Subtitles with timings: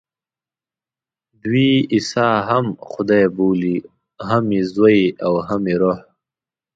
[1.41, 3.77] دوی عیسی هم خدای بولي،
[4.27, 5.99] هم یې زوی او هم یې روح.